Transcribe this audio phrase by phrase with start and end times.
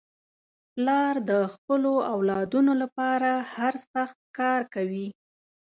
[0.73, 5.07] پلار د خپلو اولادنو لپاره هر سخت کار کوي.